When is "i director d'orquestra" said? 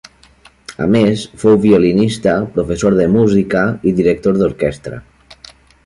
3.93-5.03